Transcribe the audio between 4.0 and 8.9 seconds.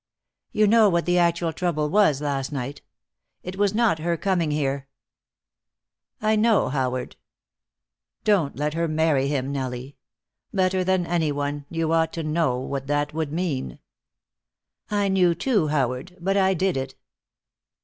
coming here." "I know, Howard." "Don't let her